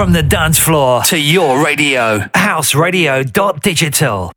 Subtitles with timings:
[0.00, 2.20] From the dance floor to your radio.
[2.34, 4.32] Houseradio.digital.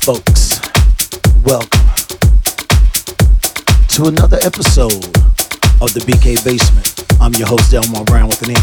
[0.00, 0.60] folks.
[1.44, 1.86] Welcome
[3.90, 5.06] to another episode
[5.80, 7.05] of the BK Basement.
[7.20, 8.56] I'm your host, Delmar Brown with an E.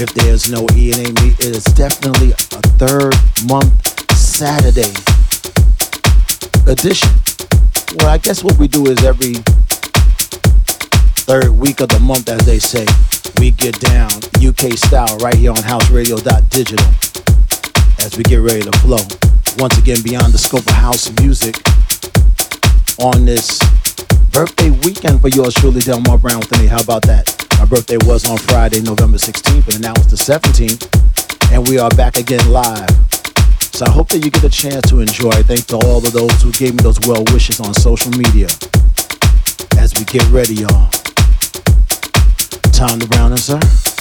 [0.00, 3.14] If there's no E and A me, it is definitely a third
[3.46, 3.72] month
[4.16, 4.92] Saturday
[6.70, 7.10] edition.
[7.98, 9.34] Well, I guess what we do is every
[11.24, 12.86] third week of the month, as they say,
[13.38, 16.86] we get down UK style right here on houseradio.digital
[18.04, 19.04] as we get ready to flow
[19.58, 21.56] once again beyond the scope of house music
[22.98, 23.58] on this
[24.32, 26.66] birthday weekend for yours truly, Delmar Brown with me.
[26.66, 27.41] How about that?
[27.62, 31.88] My birthday was on Friday, November 16th, and now it's the 17th, and we are
[31.90, 32.90] back again live.
[33.70, 35.30] So I hope that you get a chance to enjoy.
[35.44, 38.48] Thanks to all of those who gave me those well wishes on social media.
[39.78, 40.90] As we get ready, y'all.
[42.72, 43.91] Time to Brown and Sir.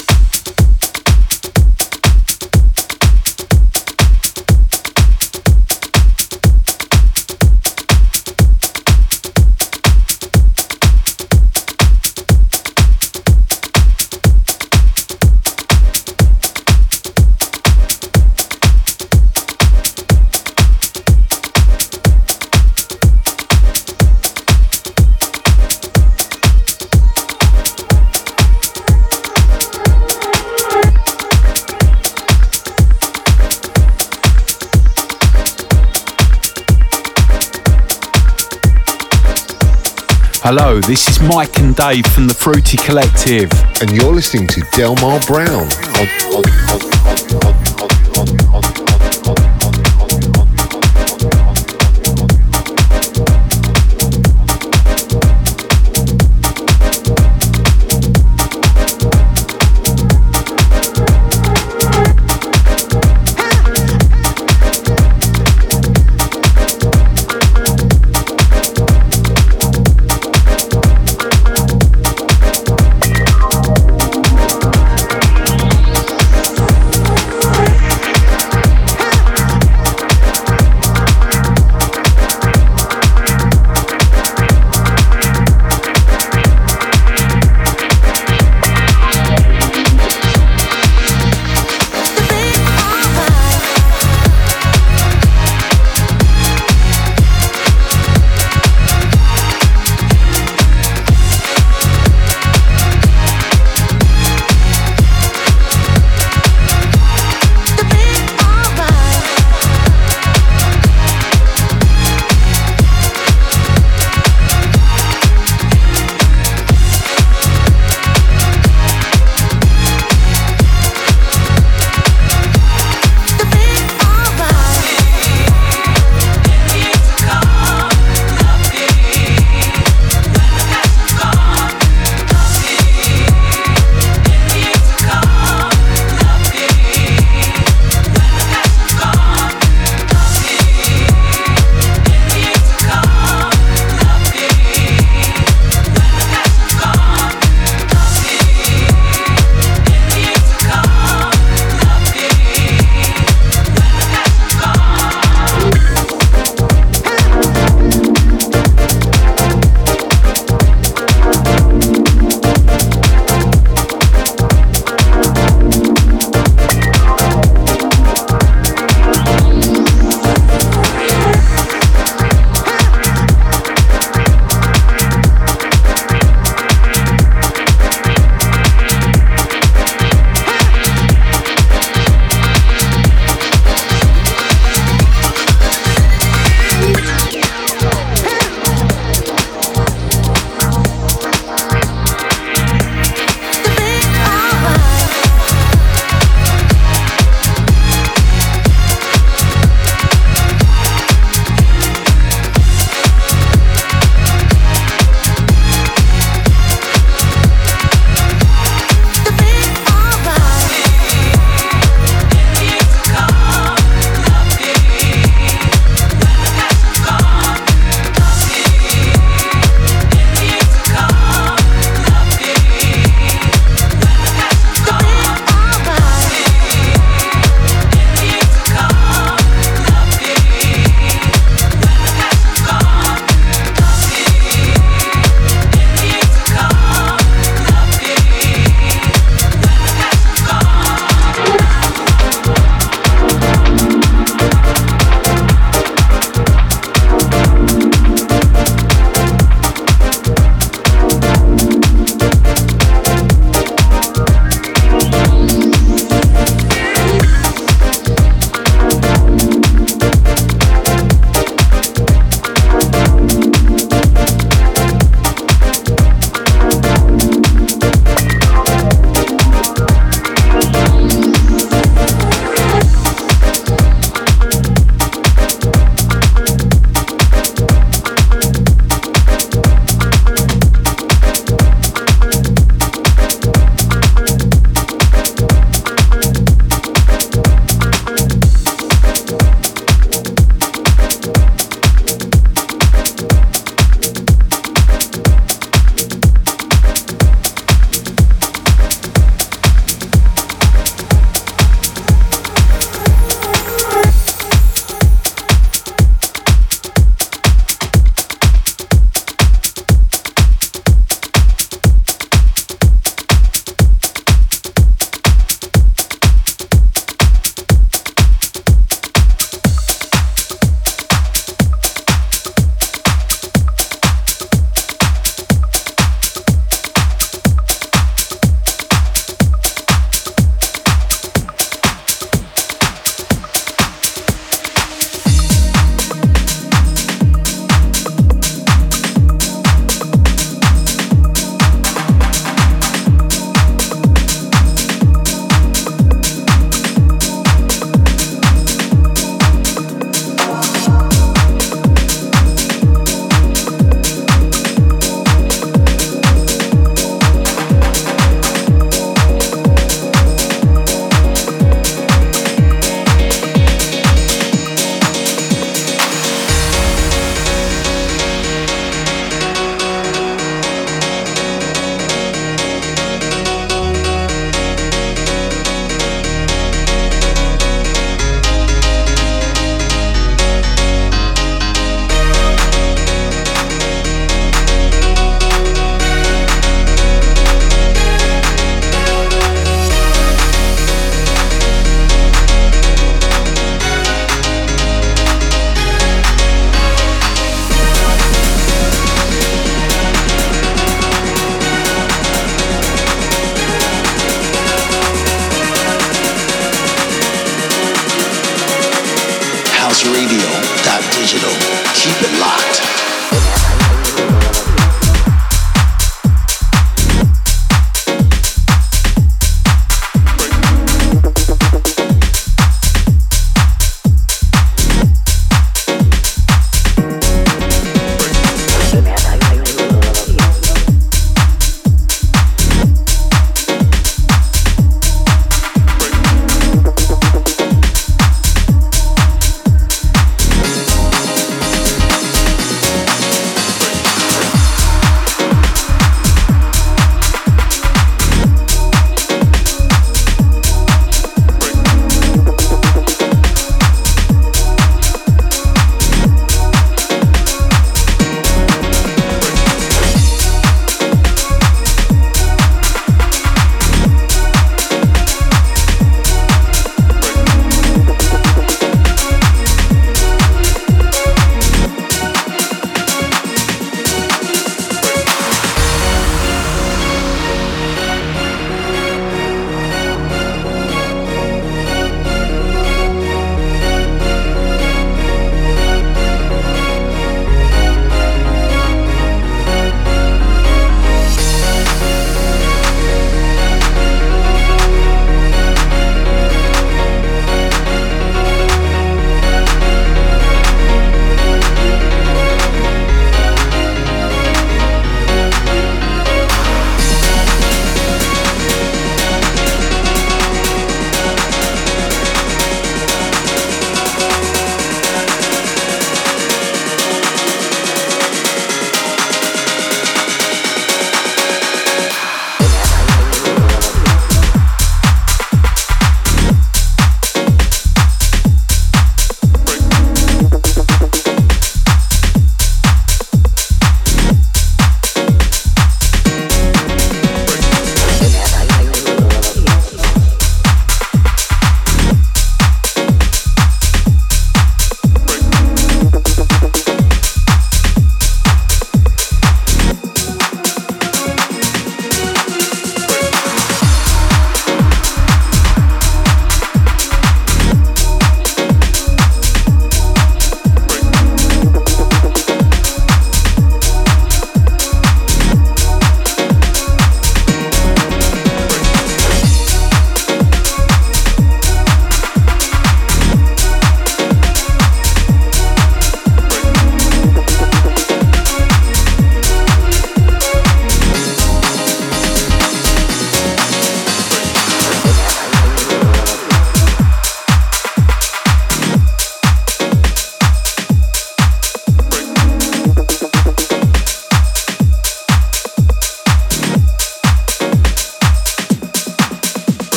[40.53, 43.49] Hello, this is Mike and Dave from the Fruity Collective.
[43.79, 45.69] And you're listening to Delmar Brown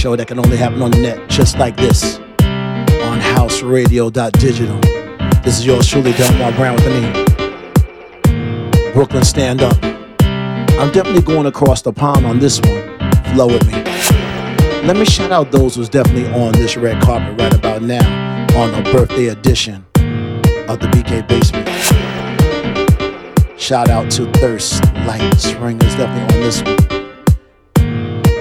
[0.00, 2.16] show that can only happen on the net, just like this,
[3.04, 4.80] on houseradio.digital.
[5.42, 8.92] This is yours truly, Delmar Brown with the knee.
[8.94, 9.76] Brooklyn, stand up.
[10.80, 12.82] I'm definitely going across the pond on this one.
[13.34, 13.74] Flow with me.
[14.86, 18.72] Let me shout out those who's definitely on this red carpet right about now on
[18.72, 21.68] a birthday edition of the BK Basement.
[23.60, 26.99] Shout out to Thirst Light Spring is definitely on this one.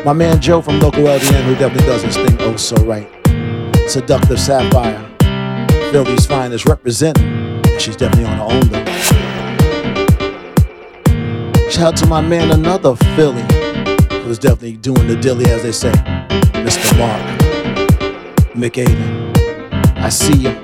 [0.06, 3.08] My man Joe from Local LDN who definitely does his thing oh so right.
[3.88, 5.06] Seductive Sapphire.
[5.92, 7.62] Philly's finest representing.
[7.78, 8.86] She's definitely on her own though.
[11.70, 13.44] Shout out to my man, another Philly,
[14.24, 15.92] who's definitely doing the dilly as they say.
[15.92, 16.98] Mr.
[16.98, 17.40] Mark.
[18.54, 19.38] Mick Aiden.
[19.98, 20.56] I see you.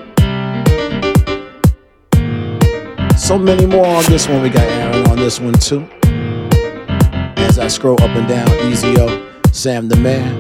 [3.18, 4.42] So many more on this one.
[4.42, 5.88] We got Aaron on this one too.
[7.46, 10.34] As I scroll up and down, Easy O, Sam the Man.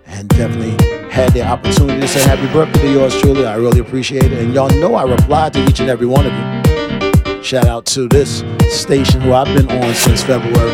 [0.05, 0.73] and definitely
[1.11, 3.47] had the opportunity to say happy birthday to yours truly.
[3.47, 4.45] I really appreciate it.
[4.45, 7.43] And y'all know I replied to each and every one of you.
[7.43, 10.71] Shout out to this station who I've been on since February.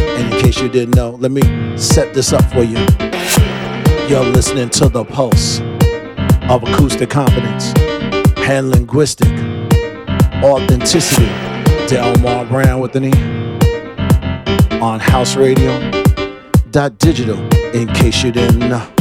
[0.00, 1.42] And in case you didn't know, let me
[1.78, 2.84] set this up for you.
[4.08, 5.60] You're listening to The Pulse
[6.50, 7.72] of Acoustic Confidence
[8.48, 9.28] and linguistic
[10.42, 11.26] authenticity.
[11.86, 13.12] Delmar Brown with the knee
[14.80, 15.90] on House Radio.
[16.70, 17.38] Dot Digital,
[17.74, 18.99] in case you didn't know.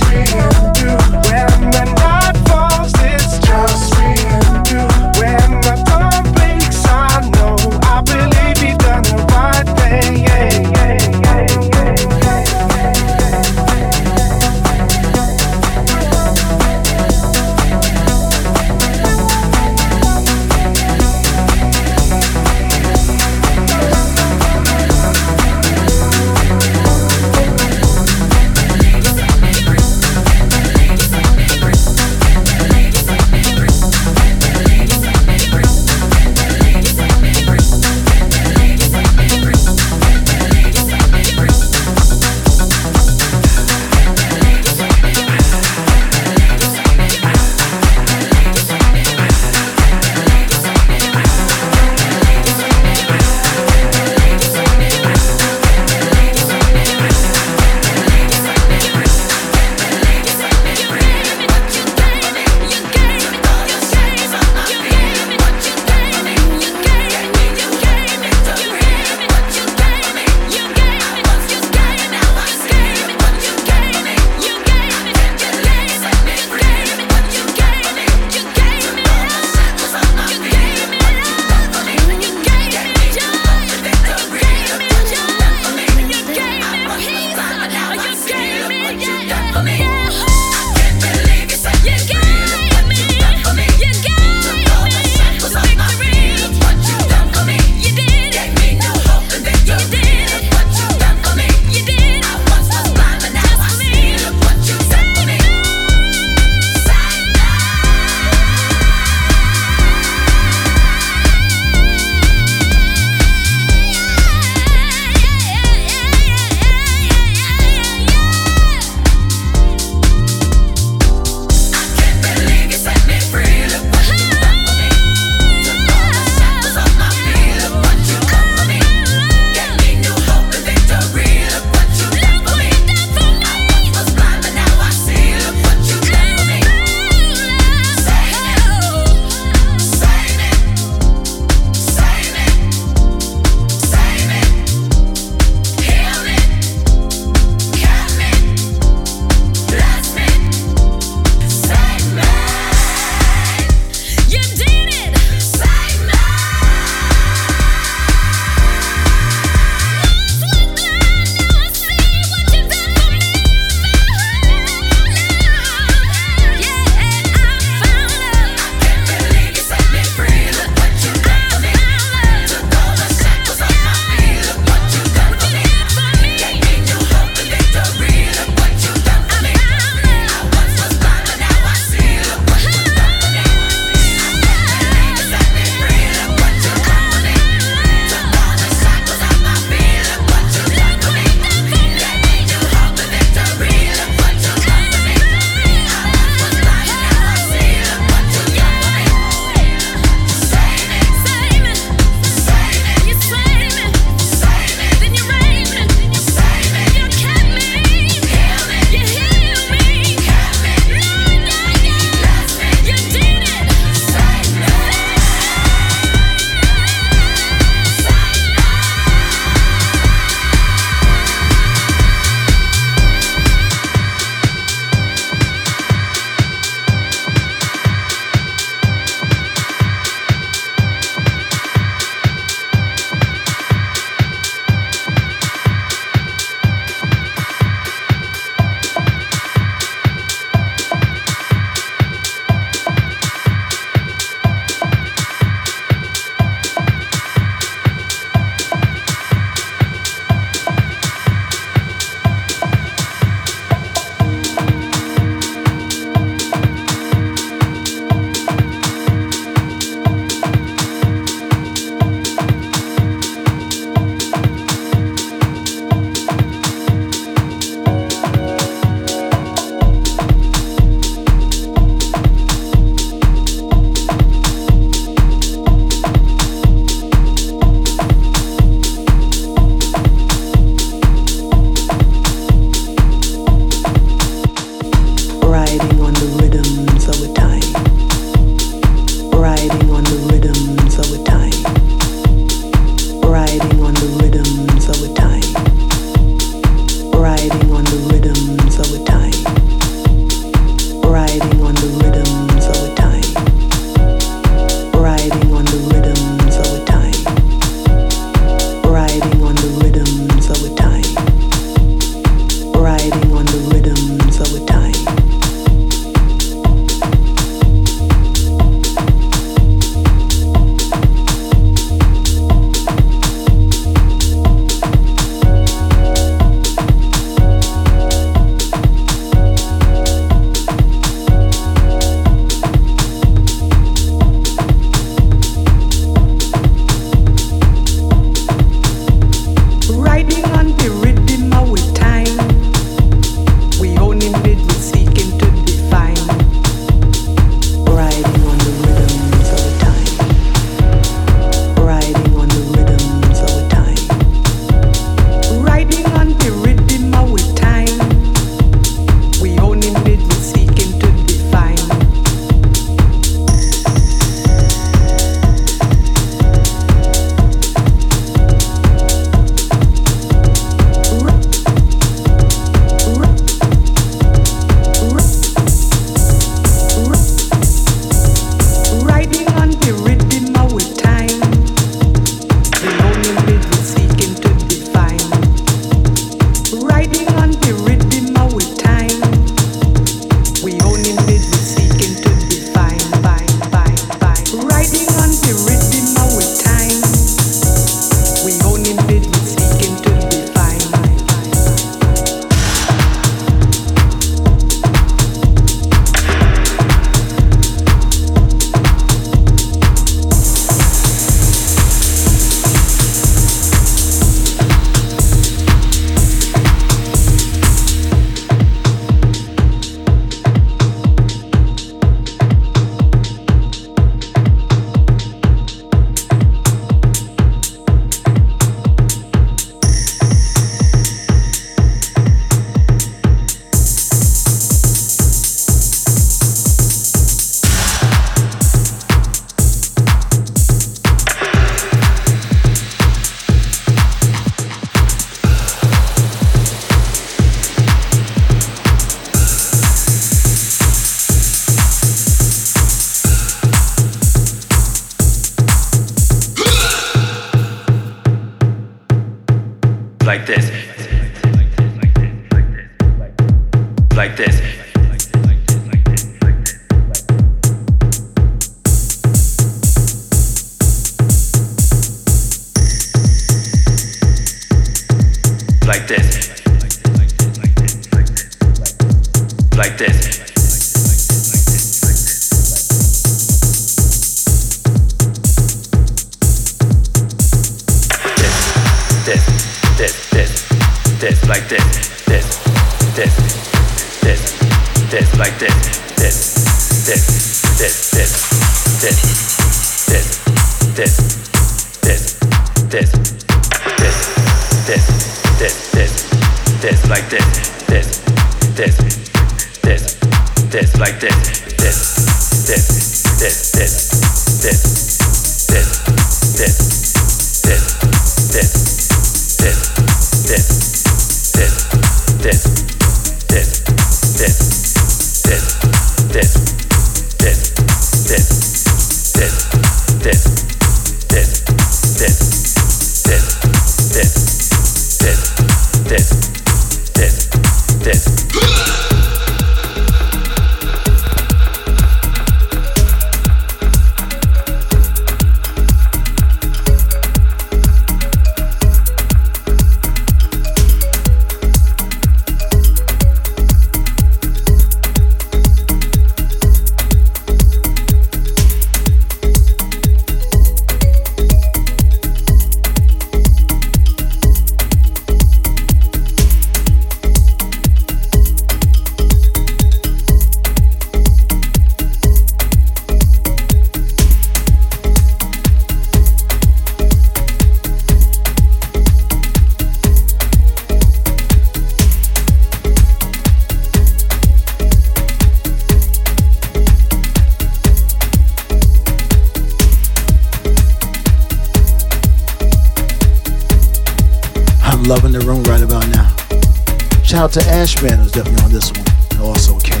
[597.40, 599.06] Out to Ashman, who's definitely on this one.
[599.40, 600.00] Also, okay.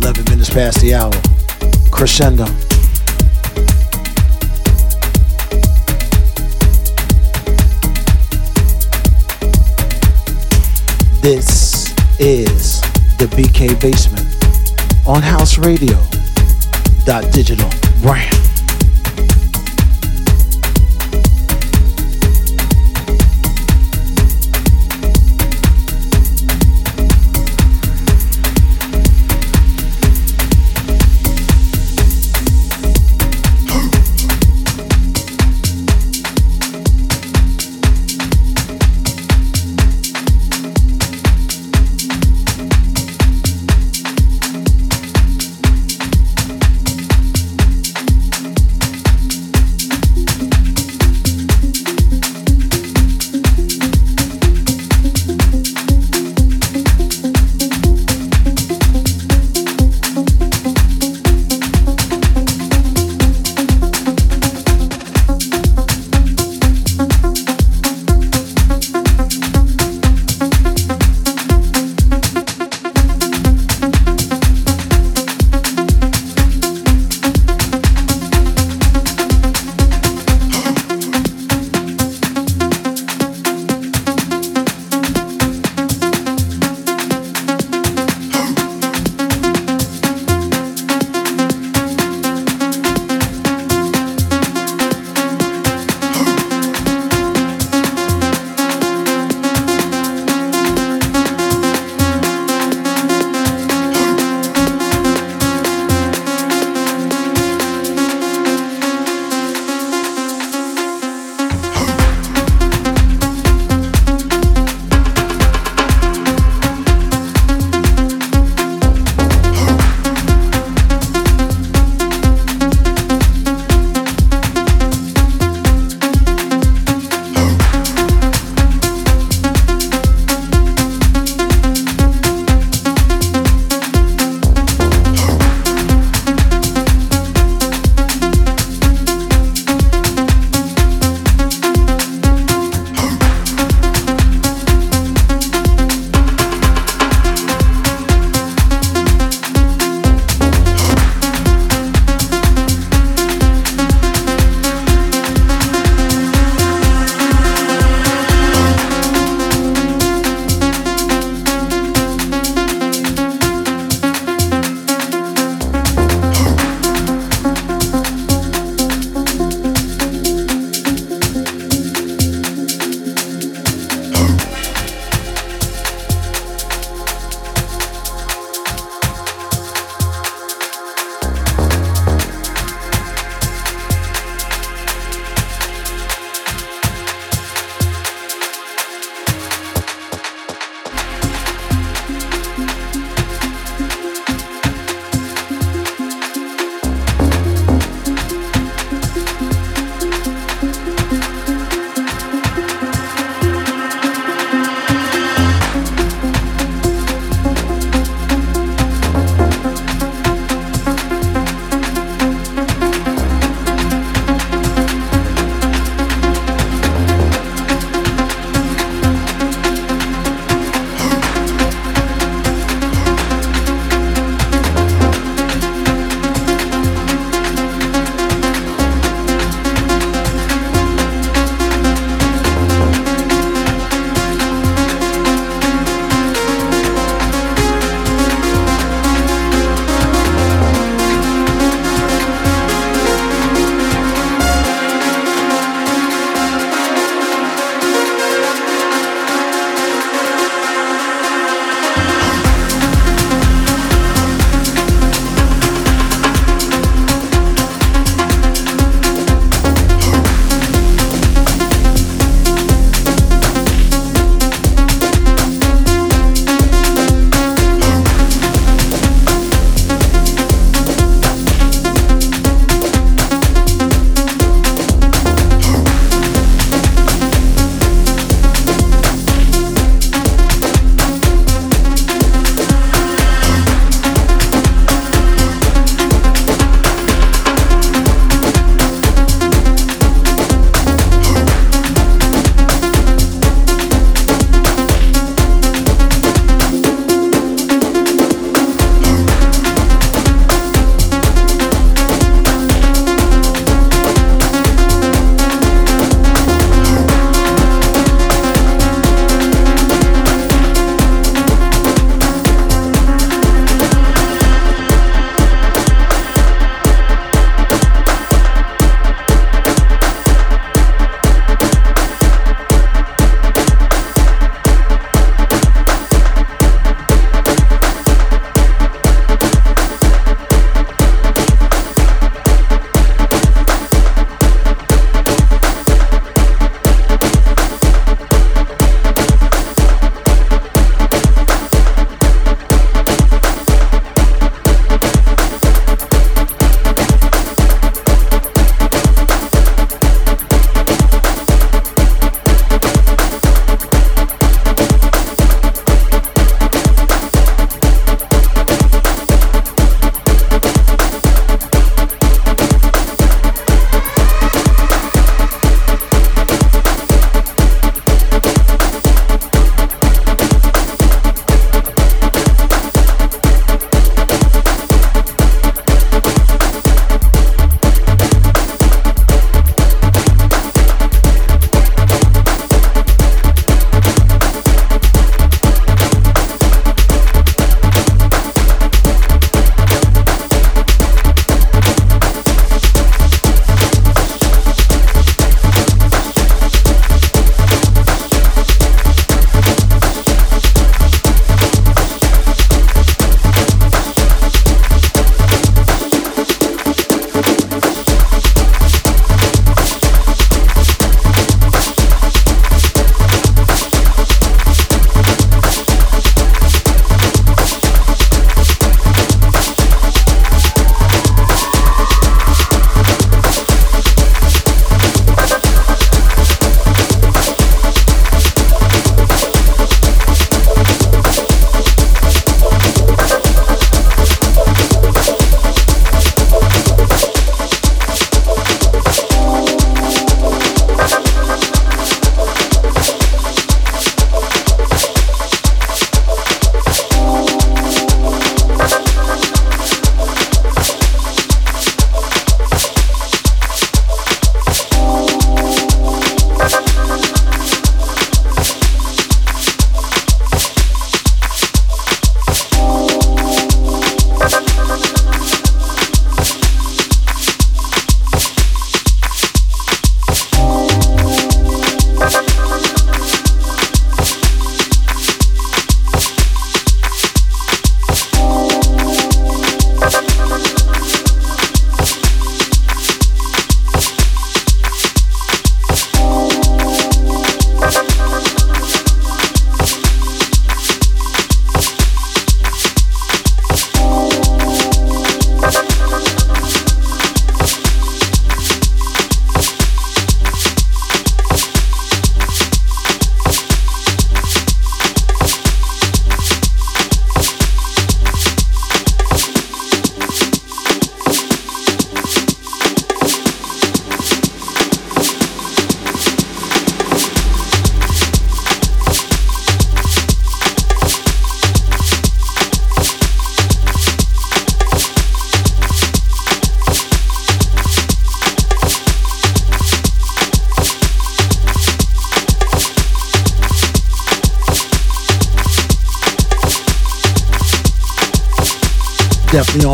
[0.00, 1.10] 11 minutes past the hour.
[1.90, 2.44] Crescendo.
[11.20, 12.80] This is
[13.18, 14.26] the BK Basement
[15.06, 15.98] on House Radio.
[17.04, 17.68] Dot digital
[18.02, 18.49] brand.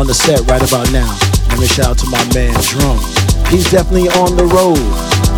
[0.07, 1.17] The set right about now.
[1.49, 2.97] Let me shout out to my man Drum.
[3.51, 4.77] He's definitely on the road.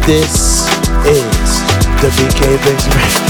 [0.05, 0.67] This
[1.05, 1.61] is
[2.01, 3.28] the BK Biggs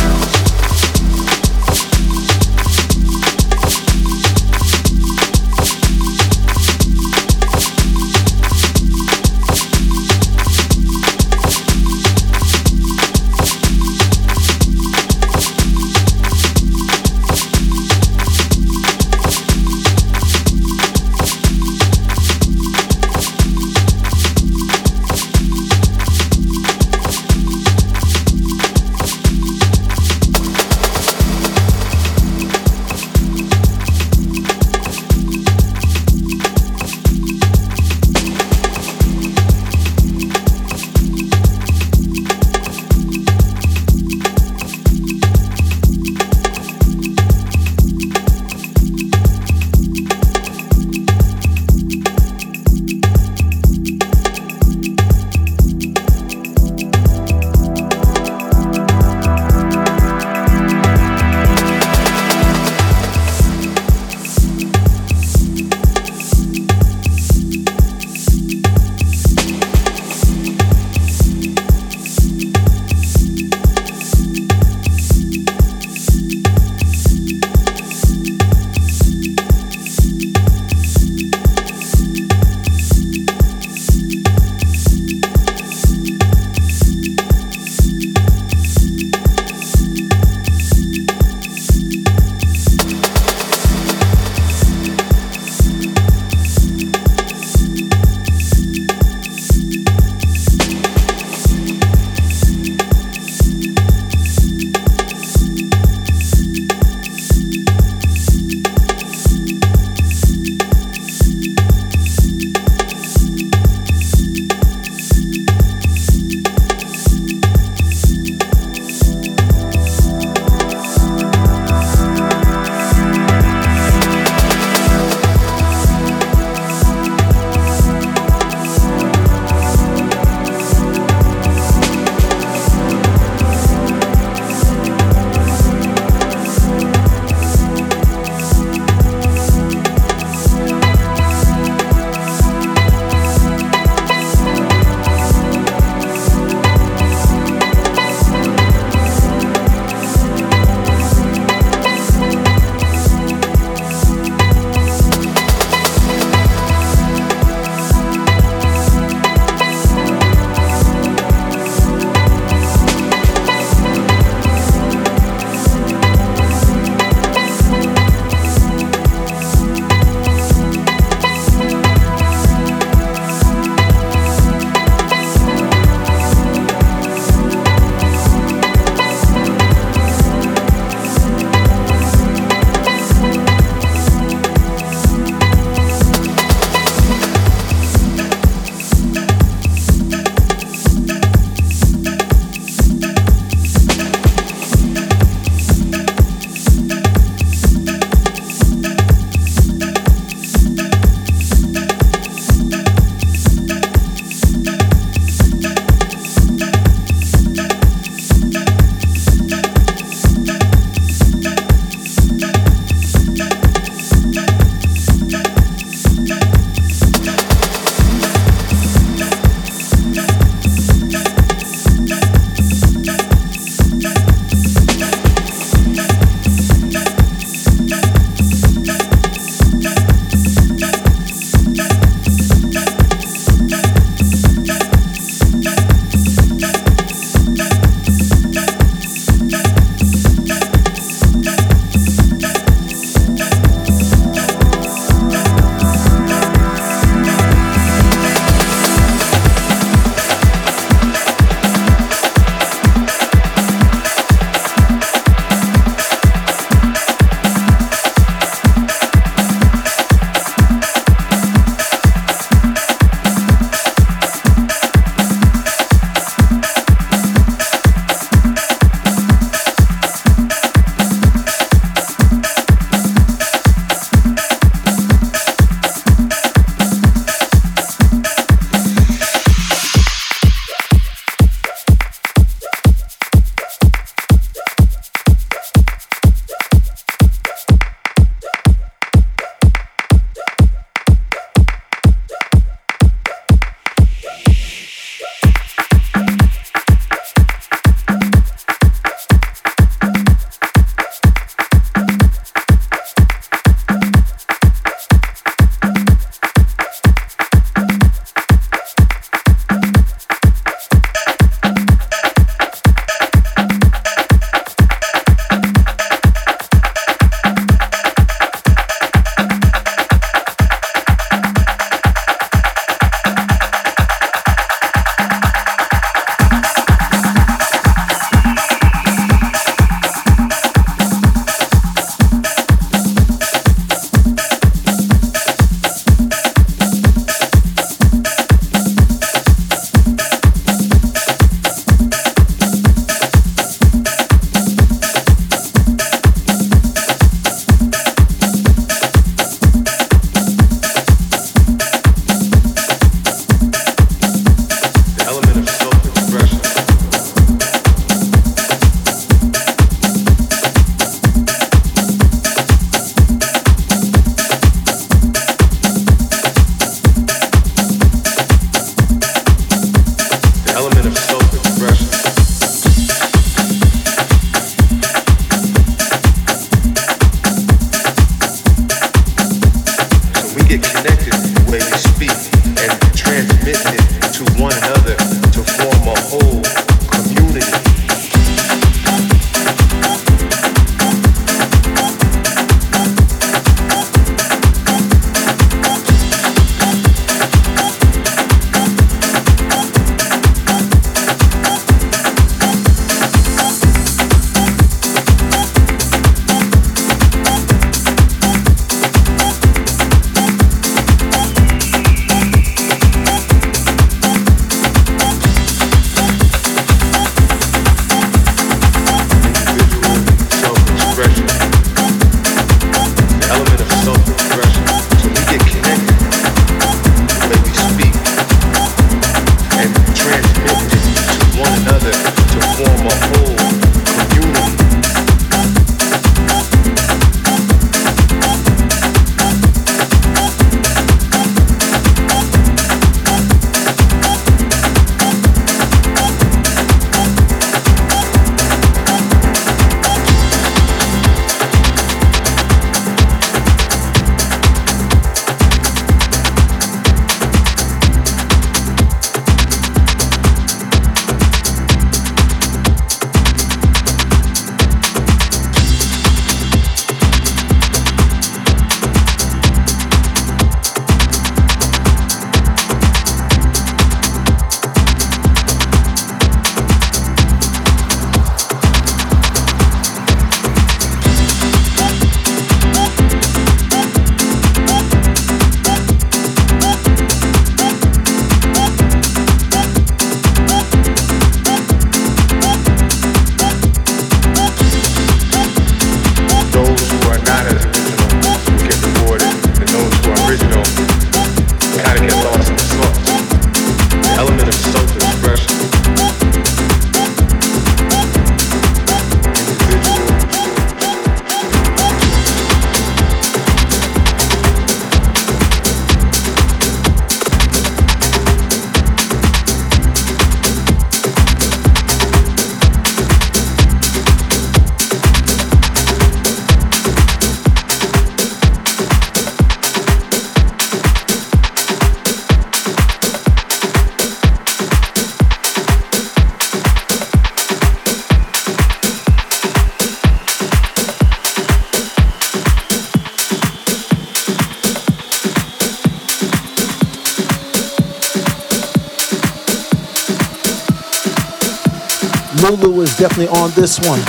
[553.89, 554.19] this one.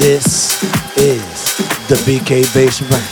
[0.00, 0.60] This
[0.96, 1.56] is
[1.86, 3.11] the BK Basement.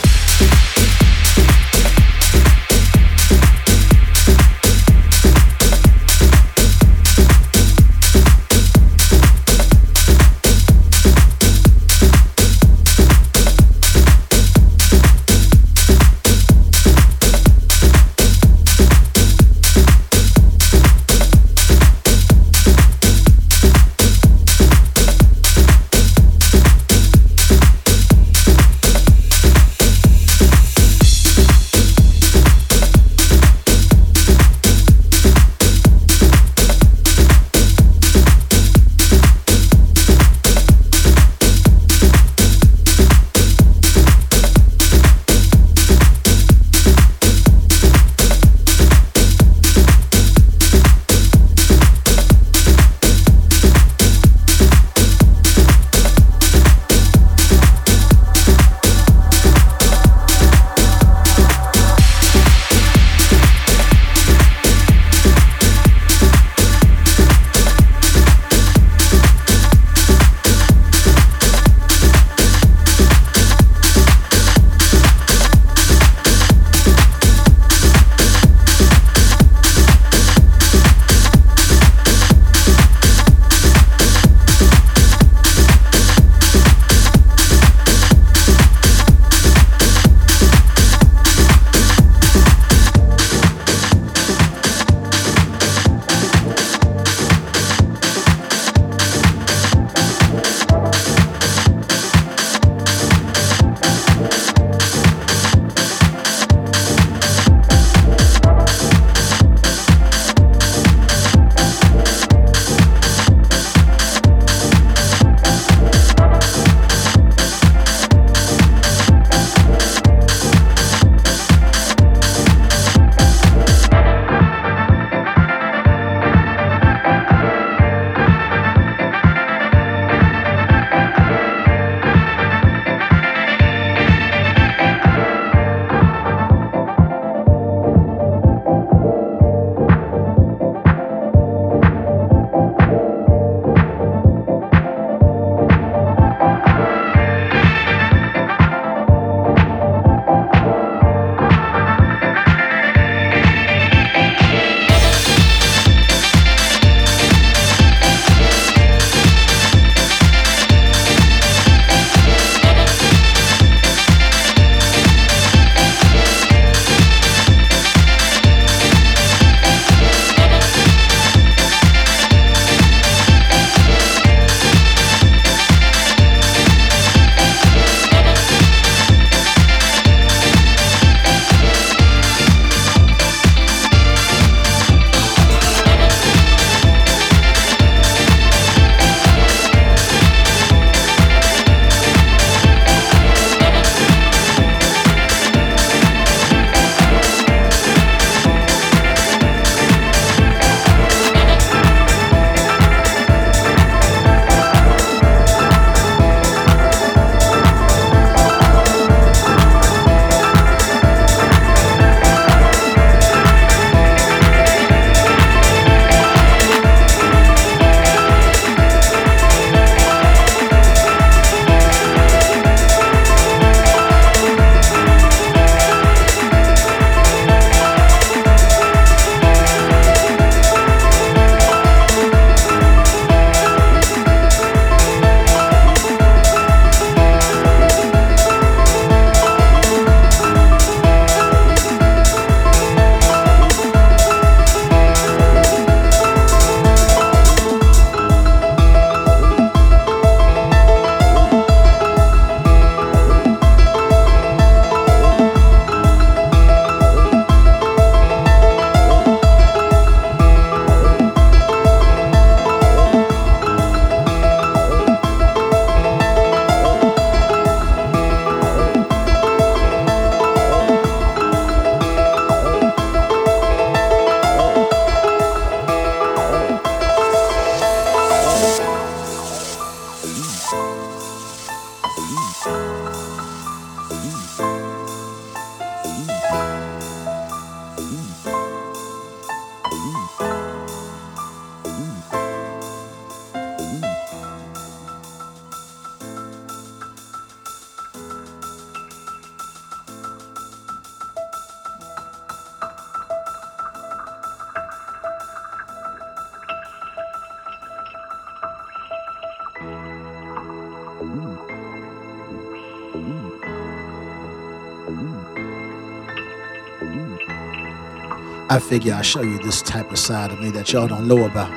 [318.90, 321.70] Figure I'll show you this type of side of me that y'all don't know about.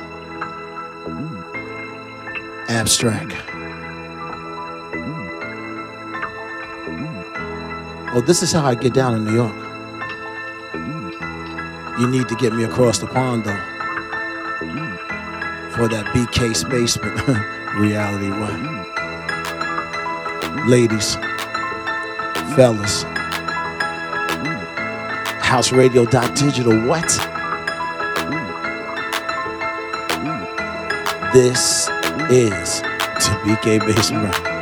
[2.68, 3.32] Abstract.
[8.12, 9.54] Oh, this is how I get down in New York.
[12.00, 13.62] You need to get me across the pond though.
[15.76, 17.16] For that BK basement
[17.76, 18.84] reality one.
[20.68, 21.14] Ladies,
[22.56, 23.04] fellas,
[25.54, 27.06] houseradio.digital, what?
[31.32, 31.88] This
[32.28, 34.53] is to BK Basement.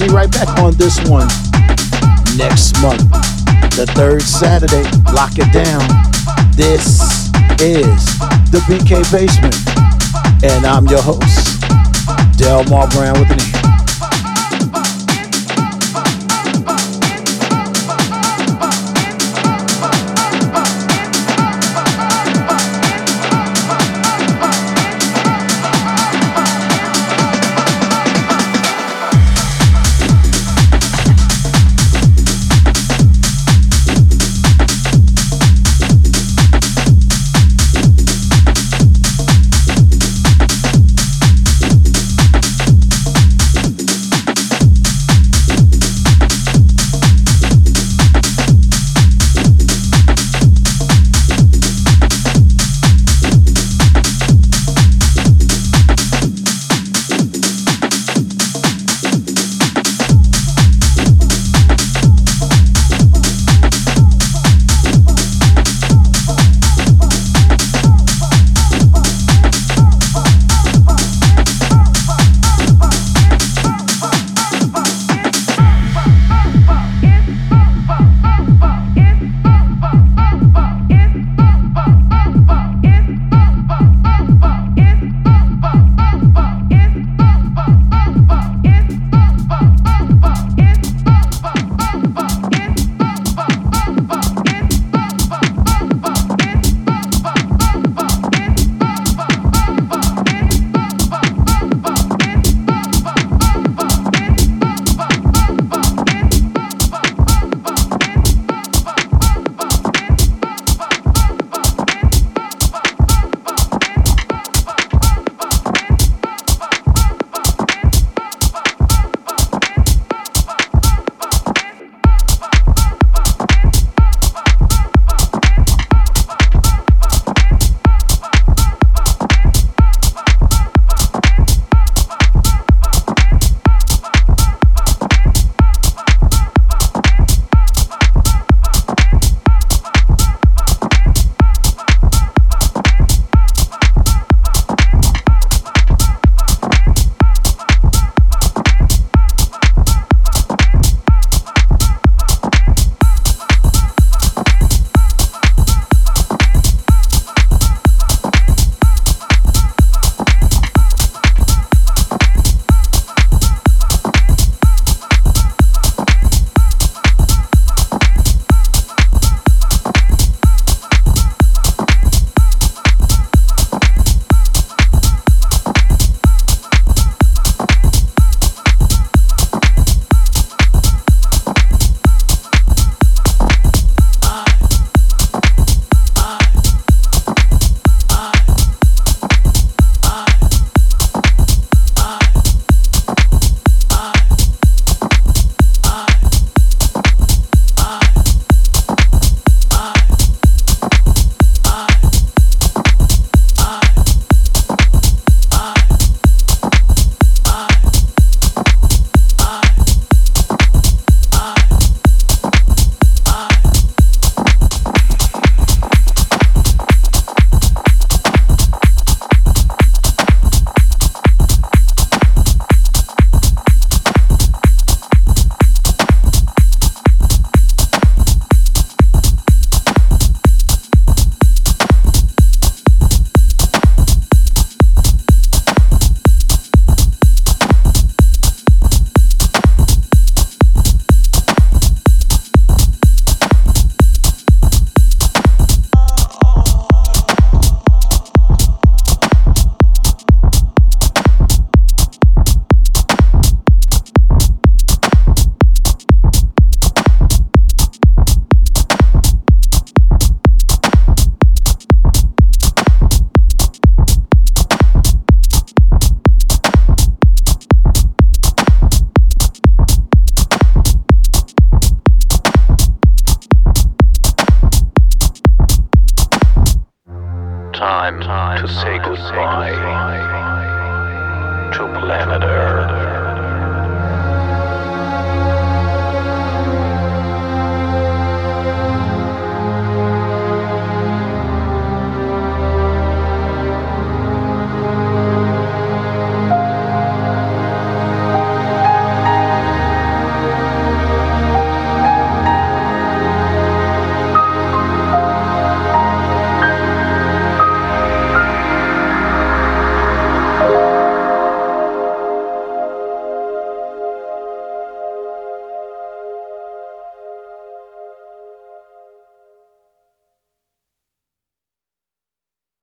[0.00, 1.28] Be right back on this one
[2.38, 3.04] next month,
[3.76, 4.84] the third Saturday.
[5.12, 5.84] Lock it down.
[6.56, 7.28] This
[7.60, 8.18] is
[8.48, 9.54] the BK Basement,
[10.42, 11.60] and I'm your host,
[12.38, 13.79] Delmar Brown with an E.